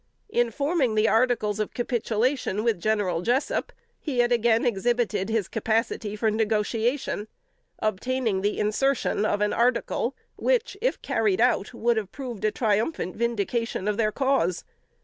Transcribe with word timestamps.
In 0.29 0.49
forming 0.49 0.95
the 0.95 1.07
articles 1.07 1.59
of 1.59 1.75
capitulation 1.75 2.63
with 2.63 2.81
general 2.81 3.21
Jessup, 3.21 3.71
he 3.99 4.21
again 4.23 4.65
exhibited 4.65 5.29
his 5.29 5.47
capacity 5.47 6.15
for 6.15 6.31
negotiation; 6.31 7.27
obtaining 7.77 8.41
the 8.41 8.57
insertion 8.59 9.25
of 9.25 9.41
an 9.41 9.53
article 9.53 10.15
which, 10.37 10.75
if 10.81 10.99
carried 11.03 11.39
out, 11.39 11.71
would 11.75 11.97
have 11.97 12.11
proved 12.11 12.43
a 12.43 12.51
triumphant 12.51 13.15
vindication 13.15 13.87
of 13.87 13.97
their 13.97 14.11
cause. 14.11 14.63